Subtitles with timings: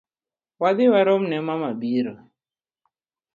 [0.61, 2.15] Wadhi waromne mama biro.